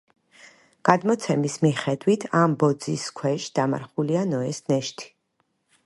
[0.89, 5.15] გადმოცემის მიხედვით, ამ ბოძის ქვეშ დამარხულია ნოეს ნეშთი.